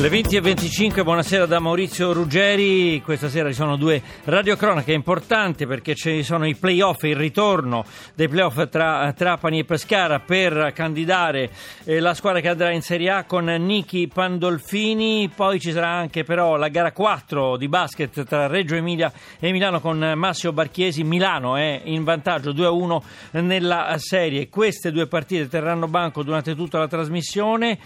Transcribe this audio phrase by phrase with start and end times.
[0.00, 3.02] Le 20 e 25, buonasera da Maurizio Ruggeri.
[3.02, 7.84] Questa sera ci sono due radiocronache importanti perché ci sono i playoff, il ritorno
[8.14, 11.50] dei playoff tra Trapani e Pescara per candidare
[11.84, 15.30] eh, la squadra che andrà in Serie A con Niki Pandolfini.
[15.36, 19.80] Poi ci sarà anche però la gara 4 di basket tra Reggio Emilia e Milano
[19.80, 21.04] con Massimo Barchiesi.
[21.04, 24.48] Milano è in vantaggio 2-1 nella serie.
[24.48, 27.78] Queste due partite terranno banco durante tutta la trasmissione,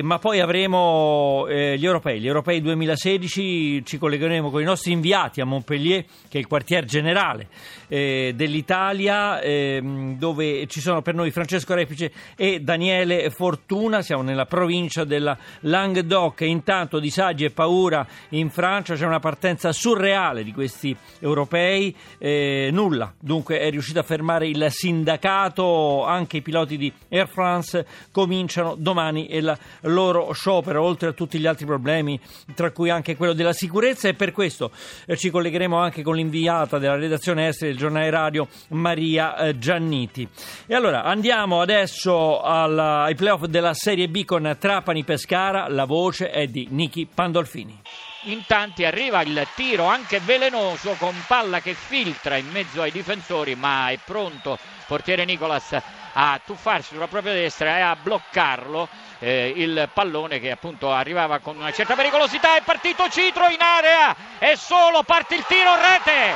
[0.00, 5.40] ma poi avremo eh, gli europei, gli europei 2016, ci collegheremo con i nostri inviati
[5.40, 7.48] a Montpellier, che è il quartier generale
[7.88, 9.80] eh, dell'Italia, eh,
[10.16, 16.40] dove ci sono per noi Francesco Repice e Daniele Fortuna, siamo nella provincia della Languedoc.
[16.42, 23.12] Intanto disagi e paura in Francia, c'è una partenza surreale di questi europei, eh, nulla,
[23.18, 29.34] dunque è riuscito a fermare il sindacato, anche i piloti di Air France cominciano domani
[29.34, 32.20] il loro sciopero, oltre a tutti gli altri problemi,
[32.54, 34.70] tra cui anche quello della sicurezza e per questo
[35.06, 40.28] eh, ci collegheremo anche con l'inviata della redazione estera del giornale radio Maria eh, Gianniti.
[40.66, 46.46] E allora andiamo adesso alla, ai playoff della Serie B con Trapani-Pescara, la voce è
[46.46, 47.80] di Niki Pandolfini.
[48.24, 53.54] In tanti arriva il tiro anche velenoso con palla che filtra in mezzo ai difensori,
[53.54, 55.80] ma è pronto portiere Nicolas
[56.18, 61.56] a tuffarsi sulla propria destra e a bloccarlo eh, il pallone che appunto arrivava con
[61.56, 62.56] una certa pericolosità.
[62.56, 66.34] È partito Citro in area e solo parte il tiro rete.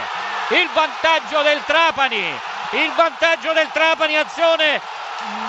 [0.61, 4.81] Il vantaggio del Trapani il vantaggio del Trapani azione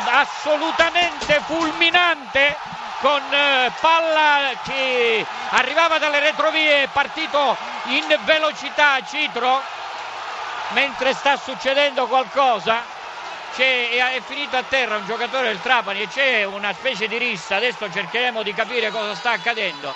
[0.06, 2.58] assolutamente fulminante
[3.00, 9.62] con eh, palla che arrivava dalle retrovie partito in velocità Citro
[10.70, 12.91] mentre sta succedendo qualcosa
[13.58, 17.92] è finito a terra un giocatore del Trapani e c'è una specie di rissa, adesso
[17.92, 19.94] cercheremo di capire cosa sta accadendo.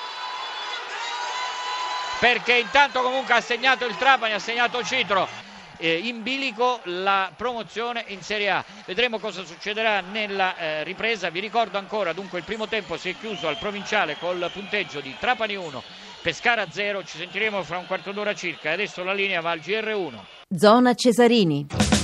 [2.19, 5.27] Perché intanto comunque ha segnato il Trapani, ha segnato Citro,
[5.77, 8.63] eh, in bilico la promozione in Serie A.
[8.85, 11.29] Vedremo cosa succederà nella eh, ripresa.
[11.29, 15.16] Vi ricordo ancora, dunque il primo tempo si è chiuso al provinciale col punteggio di
[15.19, 15.83] Trapani 1,
[16.22, 17.03] Pescara 0.
[17.03, 18.72] Ci sentiremo fra un quarto d'ora circa.
[18.72, 20.13] Adesso la linea va al GR1.
[20.55, 21.94] Zona Cesarini.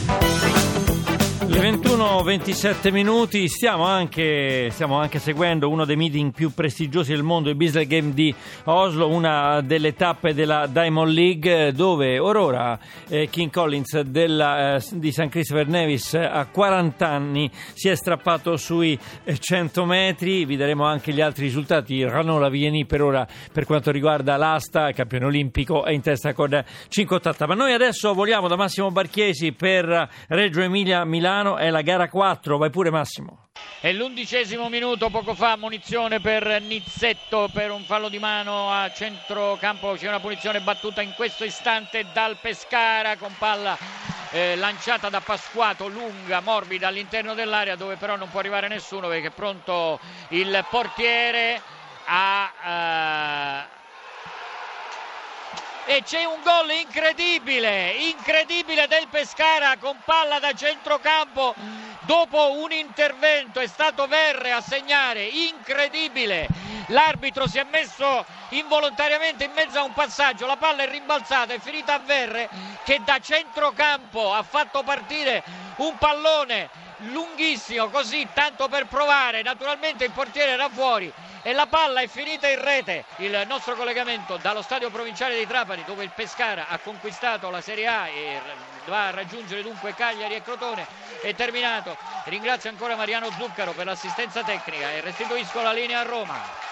[1.61, 7.49] Le 21-27 minuti, stiamo anche, stiamo anche, seguendo uno dei meeting più prestigiosi del mondo,
[7.49, 8.33] il Business Game di
[8.63, 15.11] Oslo, una delle tappe della Diamond League dove Aurora eh, King Collins della, eh, di
[15.11, 18.97] San Christopher Nevis a 40 anni si è strappato sui
[19.31, 24.35] 100 metri, vi daremo anche gli altri risultati, Ranola Vieni per ora per quanto riguarda
[24.35, 29.51] l'asta, campione olimpico è in testa con 5,80, ma noi adesso voliamo da Massimo Barchiesi
[29.51, 33.47] per Reggio Emilia Milano Milano è la gara 4, vai pure Massimo.
[33.79, 39.93] È l'undicesimo minuto, poco fa munizione per Nizzetto per un fallo di mano a centrocampo,
[39.93, 43.77] c'è una punizione battuta in questo istante dal Pescara con palla
[44.31, 49.27] eh, lanciata da Pasquato, lunga, morbida all'interno dell'area dove però non può arrivare nessuno perché
[49.27, 51.61] è pronto il portiere
[52.05, 53.67] a...
[53.67, 53.79] Uh,
[55.85, 61.55] e c'è un gol incredibile, incredibile del Pescara con palla da centrocampo
[62.01, 66.47] dopo un intervento, è stato Verre a segnare, incredibile.
[66.87, 71.59] L'arbitro si è messo involontariamente in mezzo a un passaggio, la palla è rimbalzata, è
[71.59, 72.49] finita a Verre
[72.83, 75.43] che da centrocampo ha fatto partire
[75.77, 76.69] un pallone
[77.05, 81.11] lunghissimo così tanto per provare, naturalmente il portiere era fuori
[81.43, 83.05] e la palla è finita in rete.
[83.17, 87.87] Il nostro collegamento dallo stadio provinciale di Trapani dove il Pescara ha conquistato la Serie
[87.87, 88.41] A e
[88.85, 90.85] va a raggiungere dunque Cagliari e Crotone
[91.21, 91.97] è terminato.
[92.25, 96.70] Ringrazio ancora Mariano Zuccaro per l'assistenza tecnica e restituisco la linea a Roma.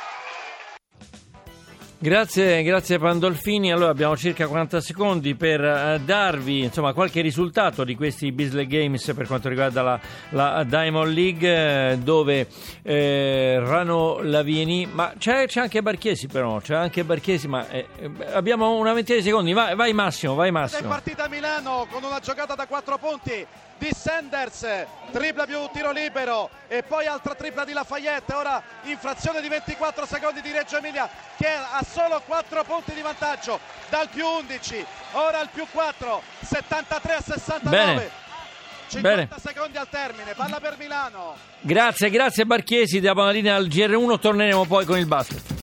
[2.02, 3.74] Grazie, grazie Pandolfini.
[3.74, 9.12] Allora abbiamo circa 40 secondi per uh, darvi insomma, qualche risultato di questi Bisley Games
[9.14, 10.00] per quanto riguarda la,
[10.30, 12.48] la Diamond League, eh, dove
[12.84, 17.86] eh, Rano Lavieni, ma c'è, c'è, anche Barchiesi però, c'è anche Barchiesi, ma eh,
[18.32, 19.52] abbiamo una ventina di secondi.
[19.52, 20.88] Vai, vai Massimo, vai Massimo.
[20.88, 23.46] È partita a Milano con una giocata da 4 punti
[23.80, 24.68] di Sanders,
[25.12, 30.42] tripla più tiro libero e poi altra tripla di Lafayette, ora infrazione di 24 secondi
[30.42, 33.60] di Reggio Emilia che ha solo 4 punti di vantaggio
[33.90, 37.70] dal più 11, ora il più 4, 73 a 69.
[37.70, 38.28] Bene.
[38.90, 39.30] 50 Bene.
[39.42, 41.36] secondi al termine, palla per Milano.
[41.62, 45.58] Grazie, grazie Barchiesi, diamo la linea al GR1, torneremo poi con il basket.